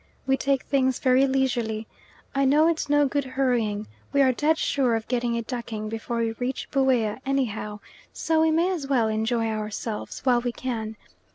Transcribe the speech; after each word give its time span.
We 0.25 0.35
take 0.35 0.63
things 0.63 0.97
very 0.97 1.27
leisurely. 1.27 1.85
I 2.33 2.43
know 2.43 2.67
it's 2.67 2.89
no 2.89 3.05
good 3.05 3.23
hurrying, 3.23 3.85
we 4.11 4.23
are 4.23 4.31
dead 4.31 4.57
sure 4.57 4.95
of 4.95 5.07
getting 5.07 5.37
a 5.37 5.43
ducking 5.43 5.89
before 5.89 6.17
we 6.17 6.31
reach 6.39 6.67
Buea 6.71 7.21
anyhow, 7.23 7.81
so 8.11 8.41
we 8.41 8.49
may 8.49 8.71
as 8.71 8.87
well 8.87 9.07
enjoy 9.07 9.45
ourselves 9.45 10.21
while 10.23 10.41
we 10.41 10.53
can. 10.53 10.95